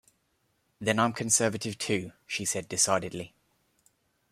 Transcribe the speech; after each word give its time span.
“Then 0.79 0.97
I’m 0.97 1.13
Conservative 1.13 1.77
too,” 1.77 2.11
she 2.25 2.43
said 2.43 2.67
decidedly. 2.67 3.35